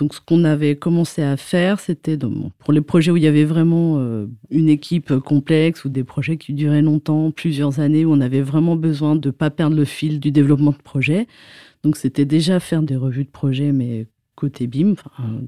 Donc, 0.01 0.15
ce 0.15 0.19
qu'on 0.19 0.45
avait 0.45 0.77
commencé 0.77 1.21
à 1.21 1.37
faire, 1.37 1.79
c'était 1.79 2.17
pour 2.17 2.73
les 2.73 2.81
projets 2.81 3.11
où 3.11 3.17
il 3.17 3.23
y 3.23 3.27
avait 3.27 3.43
vraiment 3.43 3.99
euh, 3.99 4.25
une 4.49 4.67
équipe 4.67 5.15
complexe 5.19 5.85
ou 5.85 5.89
des 5.89 6.03
projets 6.03 6.37
qui 6.37 6.53
duraient 6.53 6.81
longtemps, 6.81 7.29
plusieurs 7.29 7.79
années, 7.79 8.03
où 8.03 8.11
on 8.11 8.19
avait 8.19 8.41
vraiment 8.41 8.75
besoin 8.75 9.15
de 9.15 9.27
ne 9.27 9.31
pas 9.31 9.51
perdre 9.51 9.75
le 9.75 9.85
fil 9.85 10.19
du 10.19 10.31
développement 10.31 10.71
de 10.71 10.81
projet. 10.81 11.27
Donc 11.83 11.97
c'était 11.97 12.25
déjà 12.25 12.59
faire 12.59 12.81
des 12.81 12.95
revues 12.95 13.25
de 13.25 13.29
projet, 13.29 13.71
mais 13.71 14.07
côté 14.41 14.65
BIM, 14.65 14.95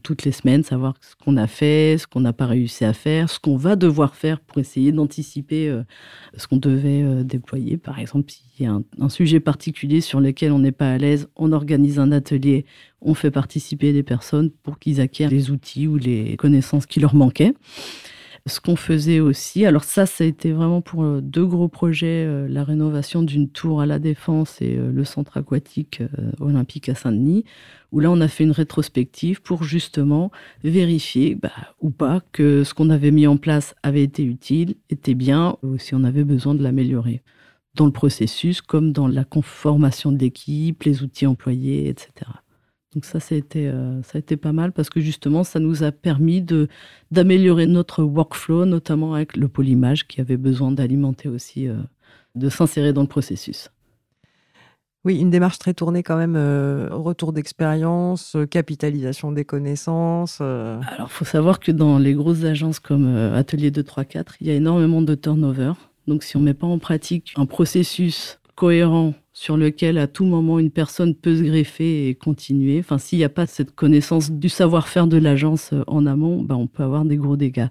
toutes 0.04 0.24
les 0.24 0.32
semaines, 0.32 0.62
savoir 0.62 0.94
ce 1.02 1.16
qu'on 1.16 1.36
a 1.36 1.48
fait, 1.48 1.98
ce 1.98 2.06
qu'on 2.06 2.20
n'a 2.20 2.32
pas 2.32 2.46
réussi 2.46 2.86
à 2.86 2.94
faire, 2.94 3.28
ce 3.28 3.40
qu'on 3.40 3.58
va 3.58 3.76
devoir 3.76 4.16
faire 4.16 4.40
pour 4.40 4.60
essayer 4.60 4.92
d'anticiper 4.92 5.68
euh, 5.68 5.82
ce 6.38 6.46
qu'on 6.46 6.58
devait 6.58 7.02
euh, 7.02 7.24
déployer. 7.24 7.78
Par 7.78 7.98
exemple, 7.98 8.32
s'il 8.32 8.68
y 8.68 8.70
a 8.70 8.80
un, 9.00 9.10
sujet 9.10 9.40
particulier 9.40 10.00
sur 10.00 10.20
lequel 10.20 10.52
on 10.52 10.60
n'est 10.60 10.72
pas 10.72 10.94
à 10.94 11.00
l'aise, 11.00 11.28
on 11.36 11.54
organise 11.54 11.98
un 11.98 12.12
atelier, 12.12 12.68
on 13.02 13.16
fait 13.16 13.32
participer 13.32 13.94
des 13.94 14.04
personnes 14.04 14.52
pour 14.52 14.78
qu'ils 14.78 15.02
acquièrent 15.02 15.32
les 15.32 15.50
outils 15.50 15.88
ou 15.88 15.98
les 15.98 16.38
connaissances 16.38 16.86
qui 16.86 17.00
leur 17.00 17.16
manquaient. 17.16 17.56
Ce 18.46 18.60
qu'on 18.60 18.76
faisait 18.76 19.22
aussi, 19.22 19.66
alors 19.66 19.86
ça, 19.86 20.06
ça 20.06 20.26
a 20.26 20.28
été 20.28 20.52
vraiment 20.52 20.82
pour 20.82 21.04
euh, 21.04 21.22
deux 21.22 21.46
gros 21.46 21.70
projets, 21.70 22.26
euh, 22.28 22.46
la 22.50 22.66
rénovation 22.66 23.24
d'une 23.24 23.50
tour 23.50 23.80
à 23.80 23.86
la 23.86 24.00
Défense 24.00 24.62
et 24.62 24.76
euh, 24.76 24.92
le 24.92 25.06
centre 25.06 25.38
aquatique 25.38 26.04
olympique 26.42 26.90
à 26.90 26.96
Saint-Denis, 26.96 27.46
où 27.94 28.02
là, 28.02 28.12
on 28.12 28.20
a 28.20 28.28
fait 28.28 28.44
une 28.44 28.52
rétrospective 28.52 29.42
pour 29.42 29.64
justement 29.64 30.30
vérifier 30.66 31.36
bah, 31.36 31.54
ou 31.80 31.90
pas 31.90 32.22
que 32.34 32.66
ce 32.66 32.74
qu'on 32.74 32.90
avait 32.90 33.12
mis 33.12 33.28
en 33.28 33.38
place 33.38 33.76
avait 33.82 34.04
été 34.04 34.26
utile, 34.26 34.76
était 34.90 35.14
bien, 35.14 35.56
ou 35.64 35.78
si 35.78 35.96
on 35.96 36.04
avait 36.04 36.26
besoin 36.26 36.54
de 36.54 36.64
l'améliorer 36.64 37.24
dans 37.76 37.86
le 37.86 37.94
processus, 37.94 38.62
comme 38.62 38.92
dans 38.92 39.08
la 39.08 39.24
conformation 39.24 40.12
d'équipe, 40.12 40.84
les 40.84 41.02
outils 41.02 41.28
employés, 41.28 41.88
etc. 41.88 42.30
Donc 42.94 43.06
ça, 43.06 43.20
ça 43.20 43.34
a, 43.34 43.38
été, 43.38 43.68
euh, 43.68 44.02
ça 44.04 44.18
a 44.18 44.20
été 44.20 44.38
pas 44.38 44.54
mal 44.54 44.72
parce 44.72 44.90
que 44.90 45.02
justement, 45.02 45.44
ça 45.44 45.60
nous 45.60 45.84
a 45.84 45.92
permis 45.92 46.46
d'améliorer 47.12 47.66
notre 47.66 48.04
workflow, 48.04 48.66
notamment 48.66 49.16
avec 49.16 49.36
le 49.36 49.48
polymage 49.48 50.08
qui 50.08 50.22
avait 50.22 50.38
besoin 50.38 50.72
d'alimenter 50.72 51.28
aussi, 51.28 51.68
euh, 51.68 51.78
de 52.36 52.50
s'insérer 52.50 52.94
dans 52.94 53.02
le 53.02 53.08
processus. 53.08 53.70
Oui, 55.06 55.20
une 55.20 55.32
démarche 55.32 55.60
très 55.60 55.74
tournée 55.74 56.02
quand 56.02 56.16
même, 56.16 56.36
euh, 56.38 56.88
retour 56.92 57.34
d'expérience, 57.34 58.38
capitalisation 58.50 59.34
des 59.34 59.44
connaissances. 59.44 60.40
Alors, 60.40 61.08
il 61.08 61.10
faut 61.10 61.26
savoir 61.26 61.60
que 61.60 61.74
dans 61.74 61.98
les 61.98 62.14
grosses 62.14 62.46
agences 62.46 62.80
comme 62.80 63.08
Atelier 63.08 63.70
234, 63.70 64.36
il 64.40 64.48
y 64.48 64.52
a 64.52 64.54
énormément 64.54 65.02
de 65.02 65.16
turnover. 65.16 65.74
Donc, 66.08 66.24
si 66.24 66.38
on 66.38 66.40
ne 66.40 66.46
met 66.46 66.54
pas 66.54 66.68
en 66.68 66.80
pratique 66.80 67.34
un 67.36 67.46
processus 67.46 68.40
cohérent 68.56 69.14
sur 69.34 69.58
lequel 69.58 69.98
à 69.98 70.08
tout 70.08 70.26
moment 70.26 70.60
une 70.60 70.72
personne 70.72 71.16
peut 71.16 71.36
se 71.36 71.44
greffer 71.44 72.08
et 72.08 72.16
continuer. 72.16 72.80
Enfin, 72.80 73.00
s'il 73.00 73.18
n'y 73.18 73.26
a 73.26 73.30
pas 73.30 73.48
cette 73.48 73.74
connaissance 73.76 74.32
du 74.32 74.48
savoir-faire 74.48 75.08
de 75.08 75.18
l'agence 75.18 75.74
euh, 75.74 75.84
en 75.88 76.06
amont, 76.06 76.42
ben, 76.42 76.56
on 76.56 76.68
peut 76.68 76.84
avoir 76.84 77.04
des 77.04 77.18
gros 77.18 77.36
dégâts. 77.36 77.68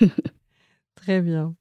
Très 0.94 1.20
bien 1.20 1.54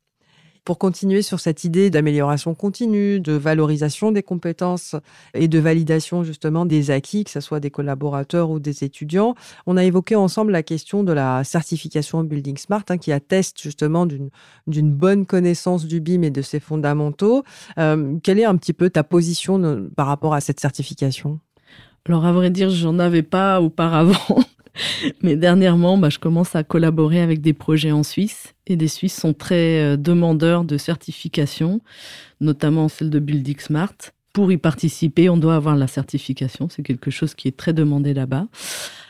pour 0.68 0.80
continuer 0.80 1.22
sur 1.22 1.40
cette 1.40 1.64
idée 1.64 1.90
d'amélioration 1.90 2.54
continue, 2.54 3.22
de 3.22 3.32
valorisation 3.32 4.12
des 4.12 4.22
compétences 4.22 4.98
et 5.34 5.48
de 5.48 5.60
validation 5.60 6.26
justement 6.26 6.66
des 6.66 6.92
acquis, 6.92 7.24
que 7.24 7.30
ce 7.30 7.40
soit 7.40 7.62
des 7.62 7.72
collaborateurs 7.72 8.50
ou 8.50 8.60
des 8.60 8.84
étudiants, 8.84 9.34
on 9.66 9.78
a 9.78 9.86
évoqué 9.86 10.18
ensemble 10.18 10.52
la 10.52 10.64
question 10.64 11.06
de 11.06 11.14
la 11.14 11.46
certification 11.46 12.22
Building 12.26 12.58
Smart 12.58 12.84
hein, 12.90 12.98
qui 12.98 13.14
atteste 13.14 13.62
justement 13.62 14.06
d'une 14.06 14.92
bonne 14.92 15.26
connaissance 15.26 15.86
du 15.86 16.02
BIM 16.02 16.24
et 16.24 16.32
de 16.32 16.42
ses 16.42 16.60
fondamentaux. 16.60 17.46
Euh, 17.78 18.18
quelle 18.22 18.38
est 18.38 18.44
un 18.44 18.58
petit 18.58 18.74
peu 18.74 18.90
ta 18.90 19.06
position 19.06 19.88
par 19.96 20.08
rapport 20.08 20.34
à 20.34 20.42
cette 20.42 20.60
certification? 20.60 21.40
Alors 22.08 22.26
à 22.26 22.34
vrai 22.34 22.50
dire, 22.50 22.72
j'en 22.72 23.00
avais 23.00 23.24
pas 23.24 23.62
auparavant. 23.62 24.44
Mais 25.22 25.36
dernièrement, 25.36 25.98
bah, 25.98 26.10
je 26.10 26.20
commence 26.20 26.56
à 26.56 26.64
collaborer 26.64 27.22
avec 27.22 27.42
des 27.42 27.54
projets 27.54 27.92
en 27.92 28.04
Suisse 28.04 28.54
et 28.66 28.76
des 28.76 28.88
Suisses 28.88 29.16
sont 29.16 29.34
très 29.34 29.82
euh, 29.82 29.98
demandeurs 29.98 30.64
de 30.64 30.78
certification, 30.78 31.82
notamment 32.42 32.90
celle 32.90 33.10
de 33.10 33.20
Building 33.20 33.60
Smart. 33.60 33.96
Pour 34.34 34.52
y 34.52 34.58
participer, 34.58 35.30
on 35.30 35.38
doit 35.38 35.56
avoir 35.56 35.76
la 35.76 35.88
certification. 35.88 36.70
C'est 36.70 36.84
quelque 36.84 37.10
chose 37.10 37.34
qui 37.34 37.48
est 37.48 37.58
très 37.58 37.74
demandé 37.74 38.14
là-bas. 38.14 38.48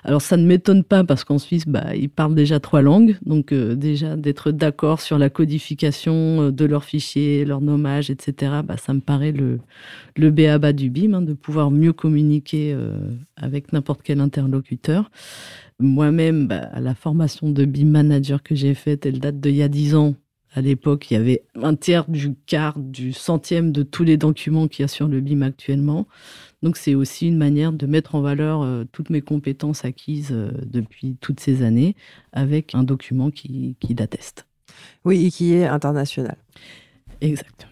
Alors 0.03 0.21
ça 0.21 0.37
ne 0.37 0.45
m'étonne 0.45 0.83
pas 0.83 1.03
parce 1.03 1.23
qu'en 1.23 1.37
Suisse, 1.37 1.65
bah, 1.67 1.95
ils 1.95 2.09
parlent 2.09 2.35
déjà 2.35 2.59
trois 2.59 2.81
langues. 2.81 3.17
Donc 3.25 3.51
euh, 3.51 3.75
déjà 3.75 4.15
d'être 4.15 4.51
d'accord 4.51 5.01
sur 5.01 5.17
la 5.17 5.29
codification 5.29 6.43
euh, 6.43 6.51
de 6.51 6.65
leurs 6.65 6.83
fichiers, 6.85 7.45
leur 7.45 7.61
nommage, 7.61 8.09
etc. 8.09 8.61
Bah, 8.63 8.77
ça 8.77 8.93
me 8.93 9.01
paraît 9.01 9.31
le, 9.31 9.59
le 10.15 10.31
béaba 10.31 10.73
du 10.73 10.89
BIM, 10.89 11.13
hein, 11.13 11.21
de 11.21 11.33
pouvoir 11.33 11.71
mieux 11.71 11.93
communiquer 11.93 12.75
avec 13.35 13.73
n'importe 13.73 14.01
quel 14.03 14.19
interlocuteur. 14.19 15.11
Moi-même, 15.79 16.47
bah, 16.47 16.69
la 16.79 16.95
formation 16.95 17.51
de 17.51 17.65
BIM 17.65 17.87
Manager 17.87 18.41
que 18.43 18.55
j'ai 18.55 18.73
faite, 18.73 19.05
elle 19.05 19.19
date 19.19 19.39
d'il 19.39 19.55
y 19.55 19.63
a 19.63 19.67
dix 19.67 19.95
ans. 19.95 20.15
À 20.57 20.61
l'époque, 20.61 21.11
il 21.11 21.13
y 21.13 21.17
avait 21.17 21.43
un 21.61 21.75
tiers 21.75 22.09
du 22.09 22.33
quart, 22.47 22.79
du 22.79 23.13
centième 23.13 23.71
de 23.71 23.83
tous 23.83 24.03
les 24.03 24.17
documents 24.17 24.67
qu'il 24.67 24.81
y 24.81 24.85
a 24.85 24.87
sur 24.87 25.07
le 25.07 25.21
BIM 25.21 25.43
actuellement. 25.43 26.07
Donc, 26.63 26.77
c'est 26.77 26.95
aussi 26.95 27.27
une 27.27 27.37
manière 27.37 27.71
de 27.71 27.85
mettre 27.85 28.15
en 28.15 28.21
valeur 28.21 28.63
euh, 28.63 28.83
toutes 28.91 29.11
mes 29.11 29.21
compétences 29.21 29.85
acquises 29.85 30.31
euh, 30.31 30.49
depuis 30.65 31.15
toutes 31.21 31.39
ces 31.39 31.61
années 31.61 31.95
avec 32.33 32.73
un 32.73 32.81
document 32.81 33.29
qui, 33.29 33.75
qui 33.79 33.93
l'atteste. 33.93 34.47
Oui, 35.05 35.27
et 35.27 35.29
qui 35.29 35.53
est 35.53 35.67
international. 35.67 36.37
Exactement. 37.21 37.71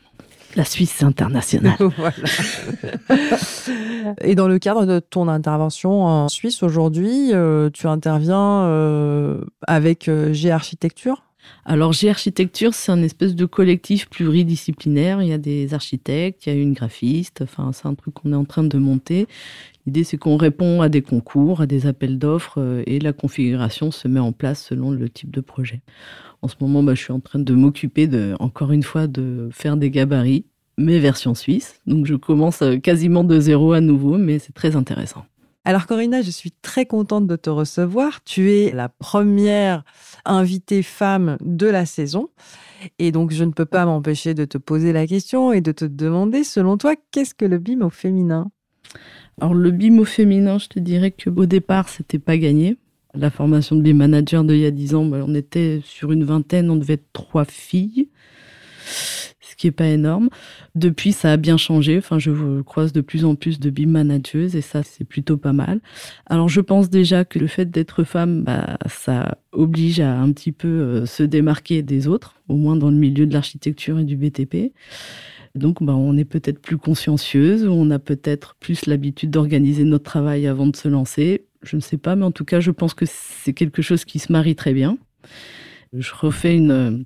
La 0.55 0.63
Suisse, 0.63 0.93
c'est 0.97 1.05
international. 1.05 1.75
Et 4.21 4.35
dans 4.35 4.47
le 4.47 4.59
cadre 4.59 4.85
de 4.85 4.99
ton 4.99 5.27
intervention 5.27 6.03
en 6.03 6.29
Suisse 6.29 6.61
aujourd'hui, 6.63 7.33
euh, 7.33 7.69
tu 7.71 7.87
interviens 7.87 8.63
euh, 8.63 9.41
avec 9.67 10.07
euh, 10.07 10.33
G-Architecture 10.33 11.23
alors, 11.67 11.93
G-Architecture, 11.93 12.75
c'est 12.75 12.91
un 12.91 13.01
espèce 13.01 13.33
de 13.33 13.45
collectif 13.45 14.07
pluridisciplinaire. 14.07 15.23
Il 15.23 15.29
y 15.29 15.33
a 15.33 15.39
des 15.39 15.73
architectes, 15.73 16.45
il 16.45 16.53
y 16.53 16.55
a 16.55 16.61
une 16.61 16.73
graphiste. 16.73 17.41
Enfin, 17.41 17.71
c'est 17.73 17.87
un 17.87 17.95
truc 17.95 18.13
qu'on 18.13 18.31
est 18.33 18.35
en 18.35 18.45
train 18.45 18.63
de 18.63 18.77
monter. 18.77 19.27
L'idée, 19.87 20.03
c'est 20.03 20.17
qu'on 20.17 20.37
répond 20.37 20.81
à 20.81 20.89
des 20.89 21.01
concours, 21.01 21.61
à 21.61 21.65
des 21.65 21.87
appels 21.87 22.19
d'offres 22.19 22.83
et 22.85 22.99
la 22.99 23.13
configuration 23.13 23.89
se 23.89 24.07
met 24.07 24.19
en 24.19 24.31
place 24.31 24.63
selon 24.63 24.91
le 24.91 25.09
type 25.09 25.31
de 25.31 25.41
projet. 25.41 25.81
En 26.43 26.47
ce 26.47 26.55
moment, 26.61 26.83
bah, 26.83 26.93
je 26.93 27.01
suis 27.01 27.13
en 27.13 27.19
train 27.19 27.39
de 27.39 27.53
m'occuper 27.55 28.05
de, 28.05 28.35
encore 28.39 28.71
une 28.71 28.83
fois, 28.83 29.07
de 29.07 29.49
faire 29.51 29.77
des 29.77 29.89
gabarits, 29.89 30.45
mais 30.77 30.99
version 30.99 31.33
suisse. 31.33 31.81
Donc, 31.87 32.05
je 32.05 32.13
commence 32.13 32.61
euh, 32.61 32.77
quasiment 32.77 33.23
de 33.23 33.39
zéro 33.39 33.73
à 33.73 33.81
nouveau, 33.81 34.17
mais 34.19 34.37
c'est 34.37 34.53
très 34.53 34.75
intéressant. 34.75 35.25
Alors 35.67 35.87
Corinna, 35.87 36.21
je 36.21 36.29
suis 36.29 36.51
très 36.51 36.85
contente 36.85 37.25
de 37.25 37.35
te 37.35 37.49
recevoir. 37.49 38.23
Tu 38.23 38.51
es 38.51 38.71
la 38.71 38.87
première 38.87 39.83
invitée 40.23 40.83
femme 40.83 41.37
de 41.41 41.65
la 41.65 41.87
saison. 41.87 42.29
Et 42.99 43.11
donc, 43.11 43.31
je 43.31 43.43
ne 43.43 43.49
peux 43.49 43.65
pas 43.65 43.83
m'empêcher 43.87 44.35
de 44.35 44.45
te 44.45 44.59
poser 44.59 44.93
la 44.93 45.07
question 45.07 45.51
et 45.51 45.61
de 45.61 45.71
te 45.71 45.85
demander, 45.85 46.43
selon 46.43 46.77
toi, 46.77 46.93
qu'est-ce 47.09 47.33
que 47.33 47.45
le 47.45 47.57
BIM 47.57 47.81
au 47.81 47.89
féminin? 47.89 48.51
Alors, 49.41 49.55
le 49.55 49.71
BIM 49.71 49.97
au 49.97 50.05
féminin, 50.05 50.59
je 50.59 50.67
te 50.67 50.77
dirais 50.77 51.09
qu'au 51.09 51.47
départ, 51.47 51.89
c'était 51.89 52.19
pas 52.19 52.37
gagné. 52.37 52.77
La 53.15 53.31
formation 53.31 53.75
de 53.75 53.81
BIM 53.81 53.95
manager 53.95 54.43
d'il 54.43 54.59
y 54.59 54.65
a 54.67 54.71
10 54.71 54.93
ans, 54.93 55.05
ben, 55.05 55.25
on 55.27 55.33
était 55.33 55.81
sur 55.83 56.11
une 56.11 56.25
vingtaine, 56.25 56.69
on 56.69 56.75
devait 56.75 56.93
être 56.93 57.11
trois 57.11 57.45
filles 57.45 58.09
ce 58.85 59.55
qui 59.55 59.67
est 59.67 59.71
pas 59.71 59.87
énorme. 59.87 60.29
Depuis, 60.75 61.13
ça 61.13 61.31
a 61.31 61.37
bien 61.37 61.57
changé. 61.57 61.97
Enfin, 61.97 62.19
je 62.19 62.61
croise 62.61 62.93
de 62.93 63.01
plus 63.01 63.25
en 63.25 63.35
plus 63.35 63.59
de 63.59 63.69
BIM 63.69 63.87
manageuses 63.87 64.55
et 64.55 64.61
ça, 64.61 64.83
c'est 64.83 65.05
plutôt 65.05 65.37
pas 65.37 65.53
mal. 65.53 65.79
Alors, 66.25 66.49
je 66.49 66.61
pense 66.61 66.89
déjà 66.89 67.25
que 67.25 67.39
le 67.39 67.47
fait 67.47 67.69
d'être 67.69 68.03
femme, 68.03 68.43
bah, 68.43 68.77
ça 68.87 69.37
oblige 69.51 69.99
à 69.99 70.19
un 70.19 70.31
petit 70.31 70.51
peu 70.51 70.67
euh, 70.67 71.05
se 71.05 71.23
démarquer 71.23 71.81
des 71.81 72.07
autres, 72.07 72.35
au 72.49 72.55
moins 72.55 72.75
dans 72.75 72.89
le 72.89 72.97
milieu 72.97 73.25
de 73.25 73.33
l'architecture 73.33 73.99
et 73.99 74.03
du 74.03 74.17
BTP. 74.17 74.73
Donc, 75.55 75.81
bah, 75.81 75.95
on 75.95 76.17
est 76.17 76.25
peut-être 76.25 76.59
plus 76.59 76.77
consciencieuse, 76.77 77.65
on 77.65 77.89
a 77.91 77.99
peut-être 77.99 78.55
plus 78.59 78.87
l'habitude 78.87 79.31
d'organiser 79.31 79.85
notre 79.85 80.03
travail 80.03 80.47
avant 80.47 80.67
de 80.67 80.75
se 80.75 80.89
lancer. 80.89 81.45
Je 81.63 81.77
ne 81.77 81.81
sais 81.81 81.97
pas, 81.97 82.15
mais 82.15 82.25
en 82.25 82.31
tout 82.31 82.45
cas, 82.45 82.59
je 82.59 82.71
pense 82.71 82.93
que 82.93 83.05
c'est 83.07 83.53
quelque 83.53 83.81
chose 83.81 84.03
qui 84.03 84.19
se 84.19 84.31
marie 84.31 84.55
très 84.55 84.73
bien. 84.73 84.97
Je 85.93 86.11
refais 86.13 86.57
une, 86.57 87.05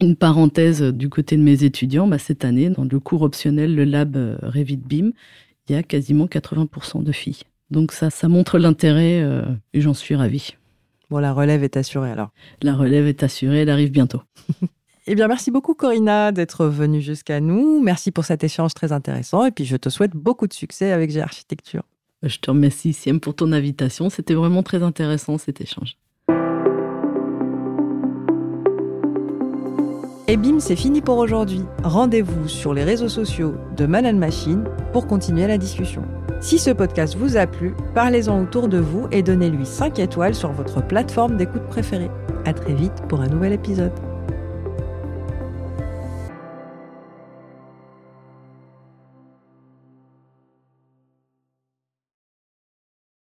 une 0.00 0.16
parenthèse 0.16 0.82
du 0.82 1.08
côté 1.08 1.36
de 1.36 1.42
mes 1.42 1.64
étudiants, 1.64 2.06
bah, 2.06 2.18
cette 2.18 2.44
année, 2.44 2.70
dans 2.70 2.84
le 2.84 3.00
cours 3.00 3.22
optionnel, 3.22 3.74
le 3.74 3.84
lab 3.84 4.16
euh, 4.16 4.36
Revit 4.42 4.76
BIM, 4.76 5.12
il 5.68 5.74
y 5.74 5.78
a 5.78 5.82
quasiment 5.82 6.26
80% 6.26 7.02
de 7.02 7.12
filles. 7.12 7.42
Donc 7.70 7.92
ça, 7.92 8.10
ça 8.10 8.28
montre 8.28 8.58
l'intérêt 8.58 9.22
euh, 9.22 9.44
et 9.72 9.80
j'en 9.80 9.94
suis 9.94 10.14
ravie. 10.14 10.54
Bon, 11.10 11.18
la 11.18 11.32
relève 11.32 11.64
est 11.64 11.76
assurée 11.76 12.10
alors. 12.10 12.30
La 12.62 12.74
relève 12.74 13.06
est 13.06 13.22
assurée, 13.22 13.60
elle 13.60 13.70
arrive 13.70 13.90
bientôt. 13.90 14.22
eh 15.06 15.14
bien, 15.14 15.28
merci 15.28 15.50
beaucoup 15.50 15.74
Corinna 15.74 16.32
d'être 16.32 16.66
venue 16.66 17.00
jusqu'à 17.00 17.40
nous. 17.40 17.80
Merci 17.82 18.10
pour 18.10 18.24
cet 18.24 18.44
échange 18.44 18.74
très 18.74 18.92
intéressant 18.92 19.44
et 19.44 19.50
puis 19.50 19.64
je 19.64 19.76
te 19.76 19.88
souhaite 19.88 20.12
beaucoup 20.12 20.46
de 20.46 20.52
succès 20.52 20.92
avec 20.92 21.10
G 21.10 21.20
Architecture. 21.20 21.82
Je 22.22 22.38
te 22.38 22.50
remercie 22.50 22.92
Siem 22.92 23.20
pour 23.20 23.34
ton 23.34 23.52
invitation. 23.52 24.08
C'était 24.08 24.34
vraiment 24.34 24.62
très 24.62 24.82
intéressant 24.82 25.36
cet 25.38 25.60
échange. 25.60 25.96
Et 30.34 30.36
bim, 30.36 30.58
c'est 30.58 30.74
fini 30.74 31.00
pour 31.00 31.18
aujourd'hui. 31.18 31.62
Rendez-vous 31.84 32.48
sur 32.48 32.74
les 32.74 32.82
réseaux 32.82 33.08
sociaux 33.08 33.54
de 33.76 33.86
Man 33.86 34.18
Machine 34.18 34.64
pour 34.92 35.06
continuer 35.06 35.46
la 35.46 35.58
discussion. 35.58 36.02
Si 36.40 36.58
ce 36.58 36.70
podcast 36.70 37.14
vous 37.16 37.36
a 37.36 37.46
plu, 37.46 37.72
parlez-en 37.94 38.42
autour 38.42 38.66
de 38.66 38.78
vous 38.78 39.06
et 39.12 39.22
donnez-lui 39.22 39.64
5 39.64 40.00
étoiles 40.00 40.34
sur 40.34 40.50
votre 40.50 40.84
plateforme 40.84 41.36
d'écoute 41.36 41.62
préférée. 41.68 42.10
À 42.46 42.52
très 42.52 42.74
vite 42.74 43.00
pour 43.08 43.20
un 43.20 43.28
nouvel 43.28 43.52
épisode. 43.52 43.92